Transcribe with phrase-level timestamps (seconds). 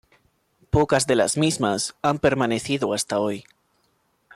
[0.71, 3.43] Pocas de las mismas han permanecido hasta hoy.